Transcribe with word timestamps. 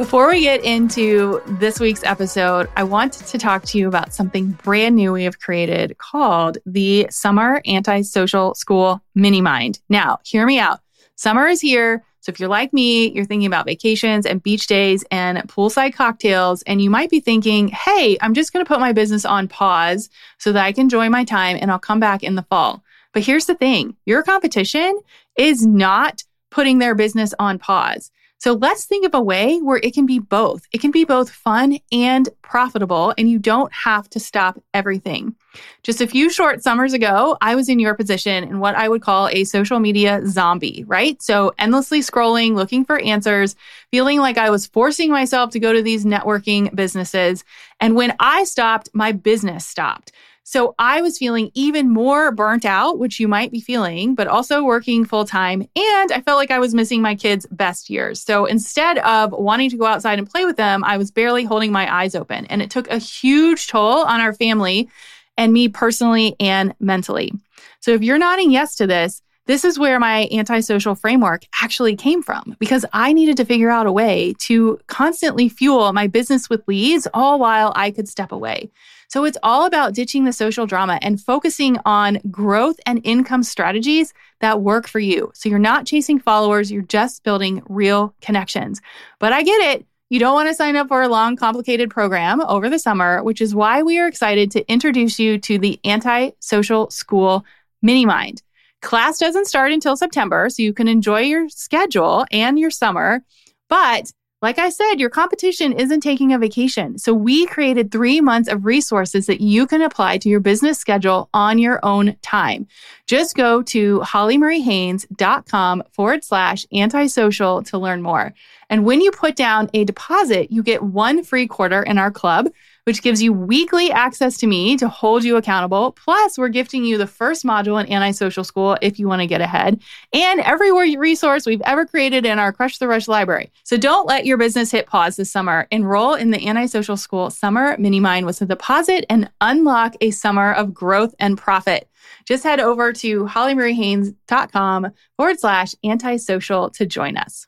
Before 0.00 0.30
we 0.30 0.40
get 0.40 0.64
into 0.64 1.42
this 1.46 1.78
week's 1.78 2.02
episode, 2.04 2.70
I 2.74 2.84
want 2.84 3.12
to 3.12 3.36
talk 3.36 3.64
to 3.66 3.76
you 3.76 3.86
about 3.86 4.14
something 4.14 4.52
brand 4.52 4.96
new 4.96 5.12
we 5.12 5.24
have 5.24 5.40
created 5.40 5.98
called 5.98 6.56
the 6.64 7.06
Summer 7.10 7.60
Antisocial 7.66 8.54
School 8.54 9.02
Mini 9.14 9.42
Mind. 9.42 9.78
Now, 9.90 10.18
hear 10.24 10.46
me 10.46 10.58
out. 10.58 10.80
Summer 11.16 11.48
is 11.48 11.60
here. 11.60 12.02
So 12.20 12.30
if 12.30 12.40
you're 12.40 12.48
like 12.48 12.72
me, 12.72 13.10
you're 13.10 13.26
thinking 13.26 13.46
about 13.46 13.66
vacations 13.66 14.24
and 14.24 14.42
beach 14.42 14.66
days 14.68 15.04
and 15.10 15.36
poolside 15.40 15.92
cocktails, 15.92 16.62
and 16.62 16.80
you 16.80 16.88
might 16.88 17.10
be 17.10 17.20
thinking, 17.20 17.68
hey, 17.68 18.16
I'm 18.22 18.32
just 18.32 18.54
going 18.54 18.64
to 18.64 18.68
put 18.68 18.80
my 18.80 18.94
business 18.94 19.26
on 19.26 19.48
pause 19.48 20.08
so 20.38 20.50
that 20.52 20.64
I 20.64 20.72
can 20.72 20.84
enjoy 20.84 21.10
my 21.10 21.24
time 21.24 21.58
and 21.60 21.70
I'll 21.70 21.78
come 21.78 22.00
back 22.00 22.22
in 22.22 22.36
the 22.36 22.46
fall. 22.48 22.82
But 23.12 23.22
here's 23.22 23.44
the 23.44 23.54
thing 23.54 23.96
your 24.06 24.22
competition 24.22 24.98
is 25.36 25.66
not 25.66 26.24
putting 26.50 26.78
their 26.78 26.94
business 26.94 27.34
on 27.38 27.58
pause. 27.58 28.10
So 28.40 28.54
let's 28.54 28.86
think 28.86 29.04
of 29.04 29.12
a 29.14 29.20
way 29.20 29.58
where 29.58 29.76
it 29.82 29.92
can 29.92 30.06
be 30.06 30.18
both. 30.18 30.66
It 30.72 30.80
can 30.80 30.90
be 30.90 31.04
both 31.04 31.28
fun 31.28 31.78
and 31.92 32.26
profitable, 32.40 33.12
and 33.18 33.30
you 33.30 33.38
don't 33.38 33.70
have 33.70 34.08
to 34.10 34.18
stop 34.18 34.58
everything. 34.72 35.34
Just 35.82 36.00
a 36.00 36.06
few 36.06 36.30
short 36.30 36.62
summers 36.62 36.94
ago, 36.94 37.36
I 37.42 37.54
was 37.54 37.68
in 37.68 37.78
your 37.78 37.94
position 37.94 38.44
in 38.44 38.58
what 38.58 38.76
I 38.76 38.88
would 38.88 39.02
call 39.02 39.28
a 39.28 39.44
social 39.44 39.78
media 39.78 40.22
zombie, 40.26 40.84
right? 40.86 41.20
So 41.20 41.52
endlessly 41.58 42.00
scrolling, 42.00 42.54
looking 42.54 42.82
for 42.86 42.98
answers, 42.98 43.56
feeling 43.90 44.20
like 44.20 44.38
I 44.38 44.48
was 44.48 44.66
forcing 44.66 45.10
myself 45.10 45.50
to 45.50 45.60
go 45.60 45.74
to 45.74 45.82
these 45.82 46.06
networking 46.06 46.74
businesses. 46.74 47.44
And 47.78 47.94
when 47.94 48.16
I 48.20 48.44
stopped, 48.44 48.88
my 48.94 49.12
business 49.12 49.66
stopped. 49.66 50.12
So 50.42 50.74
I 50.78 51.00
was 51.00 51.18
feeling 51.18 51.50
even 51.54 51.90
more 51.90 52.32
burnt 52.32 52.64
out, 52.64 52.98
which 52.98 53.20
you 53.20 53.28
might 53.28 53.52
be 53.52 53.60
feeling, 53.60 54.14
but 54.14 54.26
also 54.26 54.64
working 54.64 55.04
full 55.04 55.24
time. 55.24 55.60
And 55.76 56.12
I 56.12 56.20
felt 56.22 56.38
like 56.38 56.50
I 56.50 56.58
was 56.58 56.74
missing 56.74 57.02
my 57.02 57.14
kids' 57.14 57.46
best 57.50 57.88
years. 57.88 58.20
So 58.20 58.46
instead 58.46 58.98
of 58.98 59.32
wanting 59.32 59.70
to 59.70 59.76
go 59.76 59.86
outside 59.86 60.18
and 60.18 60.28
play 60.28 60.44
with 60.44 60.56
them, 60.56 60.82
I 60.82 60.96
was 60.96 61.10
barely 61.10 61.44
holding 61.44 61.70
my 61.70 61.92
eyes 61.94 62.14
open. 62.14 62.46
And 62.46 62.62
it 62.62 62.70
took 62.70 62.88
a 62.88 62.98
huge 62.98 63.68
toll 63.68 64.04
on 64.04 64.20
our 64.20 64.32
family 64.32 64.88
and 65.36 65.52
me 65.52 65.68
personally 65.68 66.34
and 66.40 66.74
mentally. 66.80 67.32
So 67.80 67.92
if 67.92 68.02
you're 68.02 68.18
nodding 68.18 68.50
yes 68.50 68.74
to 68.76 68.86
this, 68.86 69.22
this 69.46 69.64
is 69.64 69.78
where 69.78 69.98
my 69.98 70.28
antisocial 70.30 70.94
framework 70.94 71.44
actually 71.60 71.96
came 71.96 72.22
from 72.22 72.56
because 72.60 72.84
I 72.92 73.12
needed 73.12 73.36
to 73.38 73.44
figure 73.44 73.70
out 73.70 73.86
a 73.86 73.92
way 73.92 74.34
to 74.40 74.78
constantly 74.86 75.48
fuel 75.48 75.92
my 75.92 76.06
business 76.06 76.48
with 76.48 76.62
leads 76.68 77.08
all 77.14 77.38
while 77.38 77.72
I 77.74 77.90
could 77.90 78.08
step 78.08 78.32
away. 78.32 78.70
So 79.10 79.24
it's 79.24 79.38
all 79.42 79.66
about 79.66 79.92
ditching 79.92 80.24
the 80.24 80.32
social 80.32 80.66
drama 80.66 81.00
and 81.02 81.20
focusing 81.20 81.78
on 81.84 82.20
growth 82.30 82.78
and 82.86 83.00
income 83.02 83.42
strategies 83.42 84.14
that 84.38 84.62
work 84.62 84.86
for 84.86 85.00
you. 85.00 85.32
So 85.34 85.48
you're 85.48 85.58
not 85.58 85.84
chasing 85.84 86.20
followers, 86.20 86.70
you're 86.70 86.82
just 86.82 87.24
building 87.24 87.60
real 87.68 88.14
connections. 88.20 88.80
But 89.18 89.32
I 89.32 89.42
get 89.42 89.76
it. 89.76 89.86
You 90.10 90.20
don't 90.20 90.34
want 90.34 90.48
to 90.48 90.54
sign 90.54 90.76
up 90.76 90.86
for 90.86 91.02
a 91.02 91.08
long, 91.08 91.34
complicated 91.34 91.90
program 91.90 92.40
over 92.40 92.70
the 92.70 92.78
summer, 92.78 93.22
which 93.24 93.40
is 93.40 93.52
why 93.52 93.82
we 93.82 93.98
are 93.98 94.06
excited 94.06 94.52
to 94.52 94.72
introduce 94.72 95.18
you 95.18 95.38
to 95.38 95.58
the 95.58 95.80
Anti-Social 95.84 96.88
School 96.90 97.44
Mini 97.82 98.06
Mind. 98.06 98.42
Class 98.80 99.18
doesn't 99.18 99.46
start 99.46 99.72
until 99.72 99.96
September, 99.96 100.48
so 100.50 100.62
you 100.62 100.72
can 100.72 100.86
enjoy 100.86 101.20
your 101.22 101.48
schedule 101.48 102.26
and 102.30 102.60
your 102.60 102.70
summer. 102.70 103.24
But 103.68 104.12
like 104.42 104.58
I 104.58 104.70
said, 104.70 104.94
your 104.94 105.10
competition 105.10 105.72
isn't 105.72 106.00
taking 106.00 106.32
a 106.32 106.38
vacation. 106.38 106.96
So 106.96 107.12
we 107.12 107.46
created 107.46 107.92
three 107.92 108.22
months 108.22 108.48
of 108.48 108.64
resources 108.64 109.26
that 109.26 109.42
you 109.42 109.66
can 109.66 109.82
apply 109.82 110.16
to 110.18 110.30
your 110.30 110.40
business 110.40 110.78
schedule 110.78 111.28
on 111.34 111.58
your 111.58 111.78
own 111.84 112.16
time. 112.22 112.66
Just 113.06 113.36
go 113.36 113.62
to 113.64 114.00
hollymariehaynes.com 114.00 115.82
forward 115.92 116.24
slash 116.24 116.66
antisocial 116.72 117.62
to 117.64 117.78
learn 117.78 118.00
more. 118.00 118.32
And 118.70 118.84
when 118.86 119.02
you 119.02 119.10
put 119.10 119.36
down 119.36 119.68
a 119.74 119.84
deposit, 119.84 120.50
you 120.50 120.62
get 120.62 120.82
one 120.82 121.22
free 121.22 121.46
quarter 121.46 121.82
in 121.82 121.98
our 121.98 122.10
club 122.10 122.48
which 122.90 123.02
gives 123.02 123.22
you 123.22 123.32
weekly 123.32 123.92
access 123.92 124.36
to 124.36 124.48
me 124.48 124.76
to 124.76 124.88
hold 124.88 125.22
you 125.22 125.36
accountable. 125.36 125.92
Plus, 125.92 126.36
we're 126.36 126.48
gifting 126.48 126.84
you 126.84 126.98
the 126.98 127.06
first 127.06 127.44
module 127.44 127.80
in 127.80 127.88
Antisocial 127.92 128.42
School 128.42 128.76
if 128.82 128.98
you 128.98 129.06
want 129.06 129.20
to 129.20 129.28
get 129.28 129.40
ahead, 129.40 129.80
and 130.12 130.40
every 130.40 130.96
resource 130.96 131.46
we've 131.46 131.60
ever 131.60 131.86
created 131.86 132.26
in 132.26 132.40
our 132.40 132.52
Crush 132.52 132.78
the 132.78 132.88
Rush 132.88 133.06
library. 133.06 133.52
So 133.62 133.76
don't 133.76 134.08
let 134.08 134.26
your 134.26 134.38
business 134.38 134.72
hit 134.72 134.88
pause 134.88 135.14
this 135.14 135.30
summer. 135.30 135.68
Enroll 135.70 136.14
in 136.14 136.32
the 136.32 136.44
Antisocial 136.44 136.96
School 136.96 137.30
Summer 137.30 137.76
Mini 137.78 138.00
Mind 138.00 138.26
with 138.26 138.42
a 138.42 138.46
deposit 138.46 139.04
and 139.08 139.30
unlock 139.40 139.94
a 140.00 140.10
summer 140.10 140.52
of 140.52 140.74
growth 140.74 141.14
and 141.20 141.38
profit. 141.38 141.88
Just 142.26 142.42
head 142.42 142.58
over 142.58 142.92
to 142.94 143.24
hollymariehaynes.com 143.26 144.88
forward 145.16 145.38
slash 145.38 145.76
antisocial 145.84 146.70
to 146.70 146.86
join 146.86 147.16
us. 147.16 147.46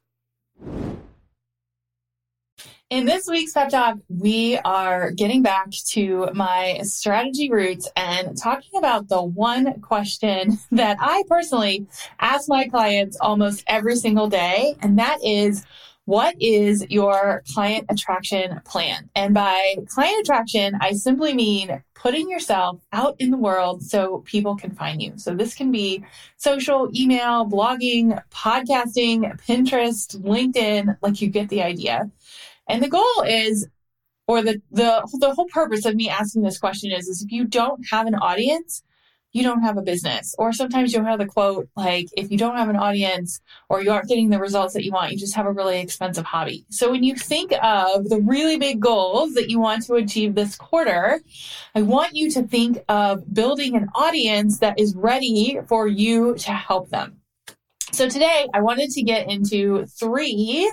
In 2.93 3.07
this 3.07 3.27
week's 3.27 3.55
pep 3.55 3.71
talk, 3.71 3.97
we 4.11 4.59
are 4.67 5.13
getting 5.13 5.41
back 5.41 5.71
to 5.93 6.29
my 6.35 6.81
strategy 6.83 7.51
roots 7.51 7.91
and 7.97 8.37
talking 8.37 8.79
about 8.79 9.09
the 9.09 9.23
one 9.23 9.81
question 9.81 10.59
that 10.73 10.99
I 11.01 11.23
personally 11.27 11.87
ask 12.21 12.51
my 12.51 12.69
clients 12.69 13.17
almost 13.19 13.65
every 13.67 13.97
single 13.97 14.29
day, 14.29 14.77
and 14.83 14.99
that 14.99 15.25
is 15.25 15.65
what 16.05 16.35
is 16.39 16.85
your 16.91 17.43
client 17.55 17.87
attraction 17.89 18.61
plan? 18.67 19.09
And 19.17 19.33
by 19.33 19.77
client 19.89 20.21
attraction, 20.21 20.75
I 20.79 20.93
simply 20.93 21.33
mean 21.33 21.83
putting 21.95 22.29
yourself 22.29 22.79
out 22.93 23.17
in 23.19 23.31
the 23.31 23.39
world 23.39 23.83
so 23.83 24.19
people 24.27 24.55
can 24.55 24.73
find 24.73 25.01
you. 25.01 25.15
So 25.17 25.35
this 25.35 25.55
can 25.55 25.73
be 25.73 26.05
social, 26.37 26.91
email, 26.95 27.47
blogging, 27.47 28.23
podcasting, 28.31 29.41
Pinterest, 29.41 30.15
LinkedIn, 30.21 30.99
like 31.01 31.23
you 31.23 31.29
get 31.29 31.49
the 31.49 31.63
idea. 31.63 32.11
And 32.69 32.83
the 32.83 32.89
goal 32.89 33.25
is, 33.27 33.69
or 34.27 34.43
the, 34.43 34.63
the, 34.71 35.07
the 35.21 35.35
whole 35.35 35.47
purpose 35.47 35.85
of 35.85 35.95
me 35.95 36.09
asking 36.09 36.43
this 36.43 36.59
question 36.59 36.93
is, 36.93 37.09
is 37.09 37.23
if 37.23 37.33
you 37.33 37.45
don't 37.45 37.85
have 37.91 38.07
an 38.07 38.15
audience, 38.15 38.83
you 39.33 39.43
don't 39.43 39.63
have 39.63 39.79
a 39.79 39.83
business. 39.83 40.35
Or 40.39 40.53
sometimes 40.53 40.93
you'll 40.93 41.05
have 41.05 41.19
the 41.19 41.27
quote 41.27 41.69
like, 41.75 42.09
if 42.17 42.31
you 42.31 42.37
don't 42.37 42.57
have 42.57 42.69
an 42.69 42.77
audience 42.77 43.41
or 43.69 43.83
you 43.83 43.91
aren't 43.91 44.09
getting 44.09 44.31
the 44.31 44.39
results 44.39 44.75
that 44.75 44.85
you 44.85 44.93
want, 44.93 45.11
you 45.11 45.19
just 45.19 45.35
have 45.35 45.47
a 45.47 45.53
really 45.53 45.81
expensive 45.81 46.25
hobby. 46.25 46.67
So 46.69 46.91
when 46.91 47.03
you 47.03 47.17
think 47.17 47.53
of 47.63 48.09
the 48.09 48.21
really 48.21 48.59
big 48.59 48.81
goals 48.81 49.35
that 49.35 49.49
you 49.49 49.59
want 49.59 49.85
to 49.87 49.95
achieve 49.95 50.35
this 50.35 50.55
quarter, 50.55 51.21
I 51.75 51.83
want 51.83 52.15
you 52.15 52.31
to 52.33 52.43
think 52.43 52.85
of 52.89 53.33
building 53.33 53.75
an 53.75 53.89
audience 53.95 54.59
that 54.59 54.79
is 54.79 54.95
ready 54.95 55.59
for 55.67 55.89
you 55.89 56.35
to 56.35 56.53
help 56.53 56.91
them. 56.91 57.17
So 57.91 58.09
today 58.09 58.47
I 58.55 58.61
wanted 58.61 58.91
to 58.91 59.03
get 59.03 59.31
into 59.31 59.87
three 59.87 60.71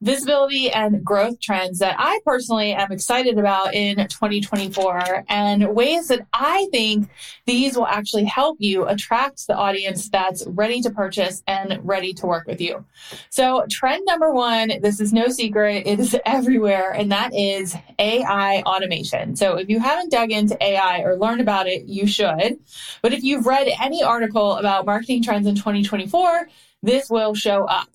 visibility 0.00 0.70
and 0.70 1.04
growth 1.04 1.40
trends 1.40 1.80
that 1.80 1.96
I 1.98 2.20
personally 2.24 2.72
am 2.72 2.92
excited 2.92 3.38
about 3.38 3.74
in 3.74 3.96
2024 3.96 5.24
and 5.28 5.74
ways 5.74 6.08
that 6.08 6.26
I 6.32 6.68
think 6.70 7.08
these 7.46 7.76
will 7.76 7.86
actually 7.86 8.24
help 8.24 8.58
you 8.60 8.86
attract 8.86 9.46
the 9.46 9.56
audience 9.56 10.08
that's 10.08 10.46
ready 10.46 10.80
to 10.82 10.90
purchase 10.90 11.42
and 11.48 11.80
ready 11.82 12.12
to 12.14 12.26
work 12.26 12.46
with 12.46 12.60
you. 12.60 12.84
So 13.30 13.66
trend 13.68 14.04
number 14.06 14.32
one, 14.32 14.72
this 14.80 15.00
is 15.00 15.12
no 15.12 15.28
secret. 15.28 15.82
It 15.86 15.98
is 15.98 16.16
everywhere 16.24 16.92
and 16.92 17.10
that 17.10 17.34
is 17.34 17.74
AI 17.98 18.62
automation. 18.62 19.34
So 19.34 19.56
if 19.56 19.68
you 19.68 19.80
haven't 19.80 20.12
dug 20.12 20.30
into 20.30 20.56
AI 20.62 21.00
or 21.00 21.16
learned 21.16 21.40
about 21.40 21.66
it, 21.66 21.86
you 21.86 22.06
should. 22.06 22.58
But 23.02 23.12
if 23.12 23.24
you've 23.24 23.46
read 23.46 23.68
any 23.82 24.02
article 24.02 24.52
about 24.54 24.86
marketing 24.86 25.24
trends 25.24 25.46
in 25.48 25.56
2024, 25.56 26.48
this 26.82 27.10
will 27.10 27.34
show 27.34 27.64
up. 27.64 27.88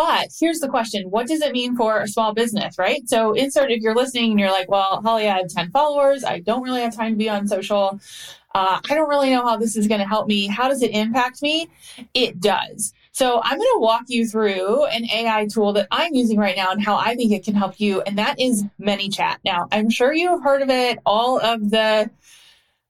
But 0.00 0.30
here's 0.40 0.60
the 0.60 0.68
question 0.68 1.10
What 1.10 1.26
does 1.26 1.42
it 1.42 1.52
mean 1.52 1.76
for 1.76 2.00
a 2.00 2.08
small 2.08 2.32
business, 2.32 2.78
right? 2.78 3.06
So, 3.06 3.34
insert 3.34 3.70
if 3.70 3.82
you're 3.82 3.94
listening 3.94 4.30
and 4.30 4.40
you're 4.40 4.50
like, 4.50 4.70
well, 4.70 5.02
Holly, 5.04 5.28
I 5.28 5.36
have 5.36 5.48
10 5.48 5.72
followers. 5.72 6.24
I 6.24 6.40
don't 6.40 6.62
really 6.62 6.80
have 6.80 6.96
time 6.96 7.12
to 7.12 7.18
be 7.18 7.28
on 7.28 7.46
social. 7.46 8.00
Uh, 8.54 8.80
I 8.88 8.94
don't 8.94 9.10
really 9.10 9.28
know 9.28 9.46
how 9.46 9.58
this 9.58 9.76
is 9.76 9.86
going 9.86 10.00
to 10.00 10.06
help 10.06 10.26
me. 10.26 10.46
How 10.46 10.70
does 10.70 10.80
it 10.80 10.92
impact 10.92 11.42
me? 11.42 11.68
It 12.14 12.40
does. 12.40 12.94
So, 13.12 13.42
I'm 13.44 13.58
going 13.58 13.68
to 13.74 13.80
walk 13.80 14.04
you 14.06 14.26
through 14.26 14.86
an 14.86 15.04
AI 15.04 15.46
tool 15.52 15.74
that 15.74 15.86
I'm 15.90 16.14
using 16.14 16.38
right 16.38 16.56
now 16.56 16.70
and 16.70 16.82
how 16.82 16.96
I 16.96 17.14
think 17.14 17.32
it 17.32 17.44
can 17.44 17.54
help 17.54 17.78
you. 17.78 18.00
And 18.00 18.16
that 18.16 18.40
is 18.40 18.64
ManyChat. 18.80 19.36
Now, 19.44 19.68
I'm 19.70 19.90
sure 19.90 20.14
you 20.14 20.30
have 20.30 20.42
heard 20.42 20.62
of 20.62 20.70
it. 20.70 20.98
All 21.04 21.38
of 21.38 21.68
the 21.68 22.08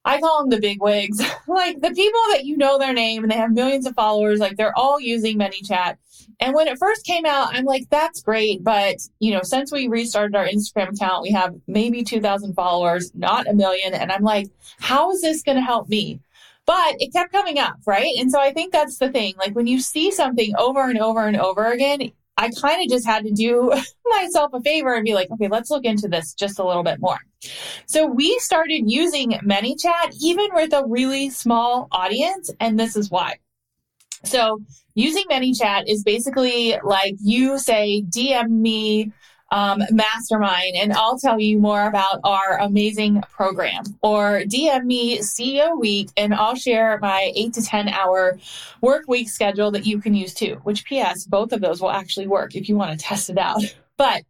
I 0.05 0.19
call 0.19 0.41
them 0.41 0.51
the 0.51 0.61
big 0.61 0.81
wigs, 0.81 1.21
like 1.47 1.81
the 1.81 1.91
people 1.91 2.21
that 2.33 2.45
you 2.45 2.57
know 2.57 2.79
their 2.79 2.93
name 2.93 3.23
and 3.23 3.31
they 3.31 3.37
have 3.37 3.53
millions 3.53 3.87
of 3.87 3.95
followers, 3.95 4.41
like 4.41 4.57
they're 4.57 4.77
all 4.77 4.99
using 4.99 5.39
ManyChat. 5.39 5.97
And 6.41 6.55
when 6.55 6.69
it 6.69 6.79
first 6.79 7.05
came 7.05 7.27
out, 7.27 7.55
I'm 7.55 7.67
like, 7.67 7.89
that's 7.91 8.23
great. 8.23 8.65
But, 8.65 8.97
you 9.19 9.33
know, 9.33 9.43
since 9.43 9.71
we 9.71 9.89
restarted 9.89 10.35
our 10.35 10.47
Instagram 10.47 10.95
account, 10.95 11.23
we 11.23 11.31
have 11.33 11.55
maybe 11.67 12.03
2,000 12.03 12.55
followers, 12.55 13.13
not 13.15 13.47
a 13.47 13.53
million. 13.53 13.93
And 13.93 14.11
I'm 14.11 14.23
like, 14.23 14.49
how 14.79 15.11
is 15.11 15.21
this 15.21 15.43
going 15.43 15.57
to 15.57 15.63
help 15.63 15.89
me? 15.89 16.21
But 16.65 16.97
it 17.01 17.13
kept 17.13 17.33
coming 17.33 17.59
up, 17.59 17.77
right? 17.87 18.15
And 18.19 18.31
so 18.31 18.41
I 18.41 18.53
think 18.53 18.73
that's 18.73 18.99
the 18.99 19.11
thing. 19.11 19.35
Like 19.37 19.55
when 19.55 19.67
you 19.67 19.81
see 19.81 20.11
something 20.11 20.55
over 20.57 20.89
and 20.89 20.99
over 20.99 21.27
and 21.27 21.37
over 21.37 21.71
again, 21.73 22.13
I 22.41 22.51
kind 22.59 22.83
of 22.83 22.89
just 22.89 23.07
had 23.07 23.25
to 23.25 23.31
do 23.31 23.71
myself 24.07 24.53
a 24.55 24.61
favor 24.63 24.95
and 24.95 25.05
be 25.05 25.13
like, 25.13 25.31
okay, 25.31 25.49
let's 25.49 25.71
look 25.71 25.85
into 25.85 26.09
this 26.09 26.33
just 26.33 26.59
a 26.59 26.67
little 26.67 26.83
bit 26.83 26.99
more. 26.99 27.19
So 27.87 28.07
we 28.07 28.39
started 28.39 28.91
using 28.91 29.33
ManyChat 29.45 30.17
even 30.23 30.49
with 30.55 30.73
a 30.73 30.85
really 30.87 31.29
small 31.29 31.87
audience. 31.93 32.51
And 32.59 32.81
this 32.81 32.97
is 32.97 33.11
why. 33.11 33.37
So 34.25 34.63
using 34.95 35.25
ManyChat 35.31 35.85
is 35.87 36.03
basically 36.03 36.79
like 36.83 37.15
you 37.21 37.59
say, 37.59 38.03
DM 38.09 38.49
me 38.49 39.13
um, 39.51 39.83
mastermind 39.91 40.77
and 40.77 40.93
I'll 40.93 41.19
tell 41.19 41.41
you 41.41 41.59
more 41.59 41.87
about 41.87 42.21
our 42.25 42.59
amazing 42.61 43.23
program 43.33 43.85
or 44.03 44.43
DM 44.43 44.85
me 44.85 45.19
CEO 45.19 45.79
week 45.79 46.11
and 46.17 46.35
I'll 46.35 46.55
share 46.55 46.99
my 47.01 47.33
eight 47.35 47.55
to 47.55 47.63
10 47.63 47.89
hour 47.89 48.39
work 48.81 49.07
week 49.09 49.29
schedule 49.29 49.71
that 49.73 49.87
you 49.87 50.01
can 50.01 50.15
use 50.15 50.35
too, 50.35 50.61
which 50.63 50.85
PS, 50.87 51.25
both 51.25 51.53
of 51.53 51.61
those 51.61 51.81
will 51.81 51.91
actually 51.91 52.27
work 52.27 52.55
if 52.55 52.69
you 52.69 52.77
want 52.77 52.99
to 52.99 53.05
test 53.05 53.31
it 53.31 53.39
out. 53.39 53.63
But 54.01 54.23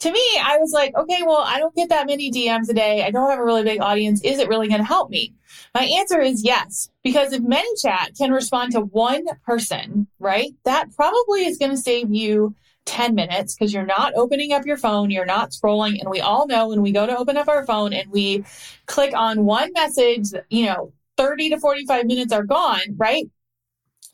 to 0.00 0.12
me, 0.12 0.20
I 0.38 0.58
was 0.58 0.72
like, 0.74 0.94
okay, 0.94 1.22
well, 1.22 1.42
I 1.46 1.58
don't 1.58 1.74
get 1.74 1.88
that 1.88 2.06
many 2.06 2.30
DMs 2.30 2.68
a 2.68 2.74
day. 2.74 3.02
I 3.02 3.10
don't 3.10 3.30
have 3.30 3.38
a 3.38 3.44
really 3.44 3.62
big 3.62 3.80
audience. 3.80 4.20
Is 4.22 4.38
it 4.38 4.50
really 4.50 4.68
going 4.68 4.82
to 4.82 4.86
help 4.86 5.08
me? 5.08 5.32
My 5.74 5.84
answer 5.84 6.20
is 6.20 6.44
yes, 6.44 6.90
because 7.02 7.32
if 7.32 7.40
ManyChat 7.40 8.18
can 8.18 8.32
respond 8.32 8.72
to 8.72 8.82
one 8.82 9.24
person, 9.46 10.08
right, 10.18 10.52
that 10.64 10.94
probably 10.94 11.46
is 11.46 11.56
going 11.56 11.70
to 11.70 11.78
save 11.78 12.12
you 12.12 12.54
10 12.86 13.14
minutes 13.14 13.54
because 13.54 13.72
you're 13.72 13.86
not 13.86 14.12
opening 14.14 14.52
up 14.52 14.66
your 14.66 14.76
phone, 14.76 15.10
you're 15.10 15.24
not 15.24 15.50
scrolling. 15.50 16.00
And 16.00 16.10
we 16.10 16.20
all 16.20 16.46
know 16.46 16.68
when 16.68 16.82
we 16.82 16.92
go 16.92 17.06
to 17.06 17.16
open 17.16 17.36
up 17.36 17.48
our 17.48 17.66
phone 17.66 17.92
and 17.92 18.10
we 18.10 18.44
click 18.86 19.14
on 19.14 19.44
one 19.44 19.72
message, 19.72 20.28
you 20.50 20.66
know, 20.66 20.92
30 21.16 21.50
to 21.50 21.58
45 21.58 22.06
minutes 22.06 22.32
are 22.32 22.44
gone, 22.44 22.96
right? 22.96 23.28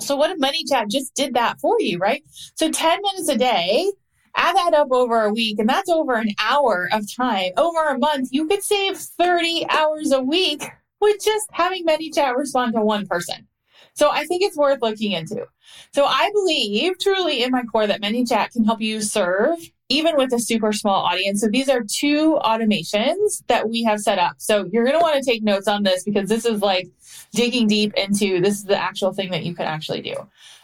So 0.00 0.16
what 0.16 0.30
if 0.30 0.38
ManyChat 0.38 0.90
just 0.90 1.14
did 1.14 1.34
that 1.34 1.60
for 1.60 1.76
you, 1.80 1.98
right? 1.98 2.22
So 2.54 2.70
10 2.70 3.00
minutes 3.02 3.28
a 3.28 3.36
day 3.36 3.90
Add 4.36 4.56
that 4.56 4.74
up 4.74 4.92
over 4.92 5.24
a 5.24 5.32
week, 5.32 5.58
and 5.58 5.68
that's 5.68 5.88
over 5.88 6.14
an 6.14 6.30
hour 6.38 6.88
of 6.92 7.04
time. 7.12 7.52
Over 7.56 7.88
a 7.88 7.98
month, 7.98 8.28
you 8.30 8.46
could 8.46 8.62
save 8.62 8.96
30 8.96 9.66
hours 9.68 10.12
a 10.12 10.22
week 10.22 10.64
with 11.00 11.22
just 11.22 11.46
having 11.52 11.84
ManyChat 11.84 12.36
respond 12.36 12.74
to 12.74 12.80
one 12.80 13.06
person. 13.06 13.46
So 13.94 14.10
I 14.10 14.24
think 14.24 14.42
it's 14.42 14.56
worth 14.56 14.82
looking 14.82 15.12
into. 15.12 15.46
So 15.92 16.04
I 16.04 16.30
believe 16.32 16.98
truly 16.98 17.42
in 17.42 17.50
my 17.50 17.62
core 17.64 17.86
that 17.86 18.00
ManyChat 18.02 18.52
can 18.52 18.64
help 18.64 18.80
you 18.80 19.00
serve 19.00 19.58
even 19.90 20.16
with 20.16 20.32
a 20.32 20.38
super 20.38 20.72
small 20.72 21.04
audience. 21.04 21.40
So 21.40 21.48
these 21.48 21.68
are 21.68 21.82
two 21.82 22.38
automations 22.44 23.44
that 23.48 23.68
we 23.68 23.82
have 23.82 24.00
set 24.00 24.18
up. 24.18 24.36
So 24.38 24.68
you're 24.72 24.84
going 24.84 24.96
to 24.96 25.02
want 25.02 25.22
to 25.22 25.28
take 25.28 25.42
notes 25.42 25.66
on 25.68 25.82
this 25.82 26.04
because 26.04 26.28
this 26.28 26.46
is 26.46 26.62
like 26.62 26.88
digging 27.32 27.66
deep 27.66 27.92
into 27.94 28.40
this 28.40 28.58
is 28.58 28.64
the 28.64 28.80
actual 28.80 29.12
thing 29.12 29.32
that 29.32 29.44
you 29.44 29.54
can 29.54 29.66
actually 29.66 30.00
do. 30.00 30.14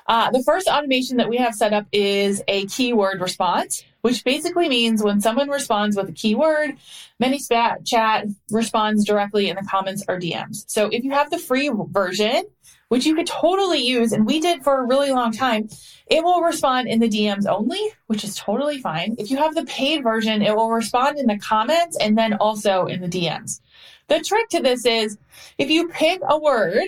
Uh, 0.07 0.31
the 0.31 0.43
first 0.45 0.69
automation 0.69 1.17
that 1.17 1.29
we 1.29 1.37
have 1.37 1.55
set 1.55 1.73
up 1.73 1.87
is 1.91 2.43
a 2.47 2.67
keyword 2.67 3.21
response, 3.21 3.83
which 4.03 4.23
basically 4.23 4.69
means 4.69 5.03
when 5.03 5.21
someone 5.21 5.51
responds 5.51 5.97
with 5.97 6.09
a 6.09 6.13
keyword, 6.13 6.77
ManyChat 7.21 8.33
responds 8.53 9.05
directly 9.05 9.49
in 9.49 9.57
the 9.57 9.67
comments 9.69 10.05
or 10.07 10.21
DMs. 10.21 10.65
So 10.69 10.87
if 10.87 11.03
you 11.03 11.11
have 11.11 11.31
the 11.31 11.39
free 11.39 11.73
version, 11.91 12.45
which 12.89 13.07
you 13.07 13.15
could 13.15 13.27
totally 13.27 13.81
use, 13.81 14.13
and 14.13 14.27
we 14.27 14.41
did 14.41 14.63
for 14.63 14.81
a 14.81 14.87
really 14.87 15.11
long 15.11 15.33
time, 15.33 15.69
it 16.07 16.23
will 16.23 16.41
respond 16.41 16.89
in 16.89 17.01
the 17.01 17.09
DMs 17.09 17.47
only, 17.47 17.81
which 18.07 18.25
is 18.25 18.37
totally 18.37 18.81
fine. 18.81 19.17
If 19.19 19.31
you 19.31 19.37
have 19.39 19.55
the 19.55 19.65
paid 19.65 20.03
version, 20.03 20.43
it 20.43 20.55
will 20.55 20.71
respond 20.71 21.19
in 21.19 21.27
the 21.27 21.39
comments 21.39 21.97
and 22.01 22.17
then 22.17 22.35
also 22.35 22.87
in 22.87 23.01
the 23.01 23.09
DMs. 23.09 23.61
The 24.09 24.21
trick 24.21 24.49
to 24.51 24.61
this 24.61 24.87
is 24.87 25.19
if 25.59 25.69
you 25.69 25.89
pick 25.89 26.21
a 26.29 26.39
word 26.39 26.87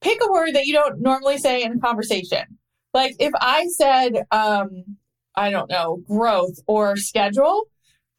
pick 0.00 0.18
a 0.22 0.30
word 0.30 0.54
that 0.54 0.66
you 0.66 0.72
don't 0.72 1.00
normally 1.00 1.38
say 1.38 1.62
in 1.62 1.72
a 1.72 1.78
conversation. 1.78 2.58
Like 2.92 3.14
if 3.18 3.32
I 3.40 3.66
said, 3.68 4.24
um, 4.30 4.96
I 5.34 5.50
don't 5.50 5.70
know, 5.70 6.02
growth 6.08 6.58
or 6.66 6.96
schedule, 6.96 7.68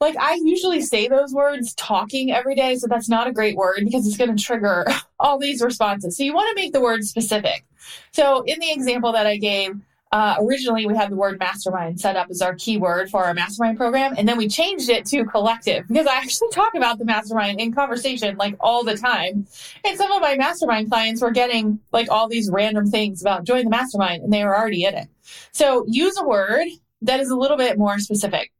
like 0.01 0.17
I 0.17 0.39
usually 0.43 0.81
say 0.81 1.08
those 1.08 1.31
words 1.31 1.74
talking 1.75 2.34
every 2.34 2.55
day. 2.55 2.75
So 2.75 2.88
that's 2.88 3.08
not 3.08 3.27
a 3.27 3.31
great 3.31 3.55
word 3.55 3.81
because 3.86 4.05
it's 4.05 4.17
going 4.17 4.36
to 4.36 4.43
trigger 4.43 4.86
all 5.20 5.38
these 5.38 5.62
responses. 5.62 6.17
So 6.17 6.24
you 6.24 6.34
want 6.34 6.50
to 6.50 6.62
make 6.62 6.74
the 6.74 6.81
word 6.81 7.05
specific. 7.05 7.63
So 8.12 8.41
in 8.41 8.60
the 8.60 8.72
example 8.72 9.12
that 9.13 9.27
I 9.27 9.38
gave, 9.38 9.79
uh, 10.12 10.36
originally, 10.39 10.86
we 10.86 10.96
had 10.96 11.10
the 11.10 11.15
word 11.15 11.39
mastermind 11.39 12.01
set 12.01 12.17
up 12.17 12.27
as 12.29 12.41
our 12.41 12.53
keyword 12.55 13.10
for 13.10 13.24
our 13.24 13.34
mastermind 13.34 13.77
program, 13.77 14.13
and 14.17 14.27
then 14.27 14.36
we 14.36 14.50
changed 14.50 14.89
it 14.89 15.05
to 15.05 15.24
collective 15.24 15.88
because 15.88 16.05
I 16.05 16.17
actually 16.17 16.50
talk 16.51 16.75
about 16.75 16.98
the 16.98 17.05
mastermind 17.05 17.62
in 17.62 17.74
conversation 17.74 18.36
like 18.36 18.55
all 18.60 18.84
the 18.84 18.98
time. 18.98 19.48
And 19.86 19.98
some 19.98 20.12
of 20.12 20.22
my 20.22 20.36
mastermind 20.36 20.89
clients 20.89 21.22
were 21.22 21.31
getting 21.31 21.79
like 21.93 22.12
all 22.12 22.27
these 22.27 22.50
random 22.50 22.88
things 22.88 23.22
about 23.22 23.46
join 23.46 23.63
the 23.63 23.70
mastermind, 23.70 24.24
and 24.24 24.34
they 24.34 24.43
were 24.43 24.58
already 24.58 24.84
in 24.84 24.96
it. 24.96 25.08
So 25.53 25.86
use 25.88 26.17
a 26.20 26.27
word 26.27 26.67
that 27.03 27.22
is 27.22 27.29
a 27.29 27.36
little 27.38 27.58
bit 27.58 27.77
more 27.77 27.98
specific. 28.00 28.51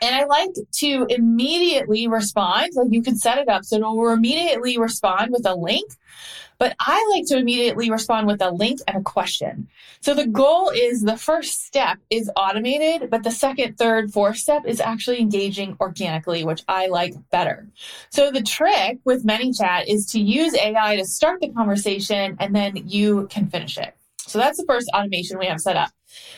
And 0.00 0.14
I 0.14 0.24
like 0.24 0.50
to 0.74 1.06
immediately 1.08 2.06
respond. 2.06 2.72
Like 2.74 2.88
you 2.90 3.02
can 3.02 3.16
set 3.16 3.38
it 3.38 3.48
up 3.48 3.64
so 3.64 3.76
it 3.76 3.80
will 3.82 4.10
immediately 4.10 4.78
respond 4.78 5.32
with 5.32 5.46
a 5.46 5.54
link 5.54 5.90
but 6.58 6.74
I 6.80 7.06
like 7.14 7.26
to 7.26 7.36
immediately 7.36 7.90
respond 7.90 8.26
with 8.26 8.40
a 8.40 8.50
link 8.50 8.80
and 8.86 8.96
a 8.96 9.02
question. 9.02 9.68
So 10.00 10.14
the 10.14 10.26
goal 10.26 10.70
is 10.70 11.02
the 11.02 11.16
first 11.16 11.66
step 11.66 11.98
is 12.10 12.30
automated, 12.36 13.10
but 13.10 13.24
the 13.24 13.30
second, 13.30 13.76
third, 13.76 14.12
fourth 14.12 14.36
step 14.36 14.62
is 14.66 14.80
actually 14.80 15.20
engaging 15.20 15.76
organically, 15.80 16.44
which 16.44 16.62
I 16.68 16.86
like 16.86 17.14
better. 17.30 17.68
So 18.10 18.30
the 18.30 18.42
trick 18.42 18.98
with 19.04 19.26
ManyChat 19.26 19.86
is 19.86 20.06
to 20.12 20.20
use 20.20 20.54
AI 20.54 20.96
to 20.96 21.04
start 21.04 21.40
the 21.40 21.50
conversation 21.50 22.36
and 22.40 22.54
then 22.54 22.76
you 22.86 23.26
can 23.30 23.48
finish 23.48 23.76
it. 23.76 23.94
So 24.36 24.40
that's 24.40 24.58
the 24.58 24.66
first 24.66 24.90
automation 24.92 25.38
we 25.38 25.46
have 25.46 25.62
set 25.62 25.76
up. 25.76 25.88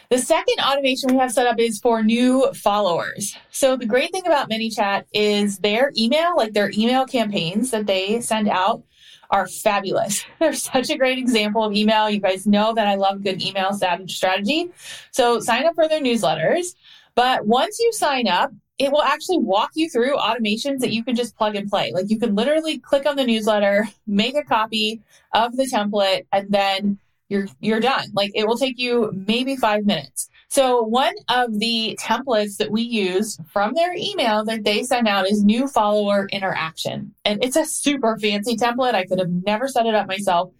The 0.08 0.18
second 0.18 0.60
automation 0.60 1.10
we 1.10 1.18
have 1.18 1.32
set 1.32 1.48
up 1.48 1.58
is 1.58 1.80
for 1.80 2.00
new 2.00 2.48
followers. 2.52 3.36
So 3.50 3.76
the 3.76 3.86
great 3.86 4.12
thing 4.12 4.24
about 4.24 4.48
ManyChat 4.48 5.06
is 5.12 5.58
their 5.58 5.90
email, 5.98 6.36
like 6.36 6.52
their 6.52 6.70
email 6.78 7.06
campaigns 7.06 7.72
that 7.72 7.86
they 7.86 8.20
send 8.20 8.48
out 8.48 8.84
are 9.30 9.48
fabulous. 9.48 10.24
They're 10.38 10.52
such 10.52 10.90
a 10.90 10.96
great 10.96 11.18
example 11.18 11.64
of 11.64 11.72
email. 11.72 12.08
You 12.08 12.20
guys 12.20 12.46
know 12.46 12.72
that 12.72 12.86
I 12.86 12.94
love 12.94 13.24
good 13.24 13.42
email 13.42 13.72
strategy. 14.06 14.70
So 15.10 15.40
sign 15.40 15.66
up 15.66 15.74
for 15.74 15.88
their 15.88 16.00
newsletters. 16.00 16.76
But 17.16 17.46
once 17.48 17.80
you 17.80 17.92
sign 17.92 18.28
up, 18.28 18.52
it 18.78 18.92
will 18.92 19.02
actually 19.02 19.38
walk 19.38 19.72
you 19.74 19.90
through 19.90 20.16
automations 20.18 20.78
that 20.78 20.92
you 20.92 21.02
can 21.02 21.16
just 21.16 21.36
plug 21.36 21.56
and 21.56 21.68
play. 21.68 21.90
Like 21.92 22.10
you 22.10 22.20
can 22.20 22.36
literally 22.36 22.78
click 22.78 23.06
on 23.06 23.16
the 23.16 23.24
newsletter, 23.26 23.88
make 24.06 24.36
a 24.36 24.44
copy 24.44 25.02
of 25.34 25.56
the 25.56 25.64
template, 25.64 26.26
and 26.32 26.48
then 26.48 27.00
you're 27.28 27.46
you're 27.60 27.80
done. 27.80 28.06
Like 28.14 28.32
it 28.34 28.46
will 28.46 28.56
take 28.56 28.78
you 28.78 29.10
maybe 29.26 29.56
five 29.56 29.84
minutes. 29.84 30.28
So 30.48 30.82
one 30.82 31.14
of 31.28 31.58
the 31.58 31.98
templates 32.00 32.56
that 32.56 32.70
we 32.70 32.82
use 32.82 33.38
from 33.52 33.74
their 33.74 33.94
email 33.94 34.44
that 34.46 34.64
they 34.64 34.82
send 34.82 35.06
out 35.06 35.28
is 35.28 35.44
new 35.44 35.68
follower 35.68 36.26
interaction. 36.32 37.14
And 37.24 37.44
it's 37.44 37.56
a 37.56 37.66
super 37.66 38.16
fancy 38.18 38.56
template. 38.56 38.94
I 38.94 39.04
could 39.04 39.18
have 39.18 39.30
never 39.44 39.68
set 39.68 39.86
it 39.86 39.94
up 39.94 40.08
myself, 40.08 40.50